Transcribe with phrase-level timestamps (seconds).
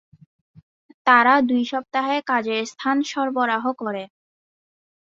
[1.07, 4.03] তারা দুই সপ্তাহে কাজের স্থান সরবরাহ করে।